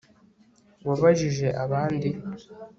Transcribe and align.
Wabajije 0.87 1.47
abandi 1.63 2.09